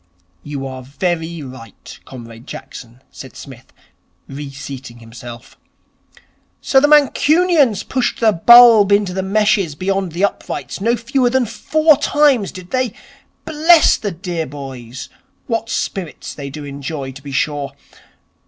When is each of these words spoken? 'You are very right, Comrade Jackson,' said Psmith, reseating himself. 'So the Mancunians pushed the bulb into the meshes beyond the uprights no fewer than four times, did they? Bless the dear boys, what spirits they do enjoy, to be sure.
'You 0.41 0.65
are 0.65 0.81
very 0.81 1.43
right, 1.43 1.99
Comrade 2.05 2.47
Jackson,' 2.47 3.03
said 3.11 3.35
Psmith, 3.37 3.71
reseating 4.27 4.97
himself. 4.97 5.59
'So 6.59 6.79
the 6.79 6.87
Mancunians 6.87 7.83
pushed 7.83 8.19
the 8.19 8.31
bulb 8.31 8.91
into 8.91 9.13
the 9.13 9.21
meshes 9.21 9.75
beyond 9.75 10.13
the 10.13 10.25
uprights 10.25 10.81
no 10.81 10.95
fewer 10.97 11.29
than 11.29 11.45
four 11.45 11.97
times, 11.97 12.51
did 12.51 12.71
they? 12.71 12.93
Bless 13.45 13.95
the 13.95 14.09
dear 14.09 14.47
boys, 14.47 15.07
what 15.45 15.69
spirits 15.69 16.33
they 16.33 16.49
do 16.49 16.65
enjoy, 16.65 17.11
to 17.11 17.21
be 17.21 17.31
sure. 17.31 17.73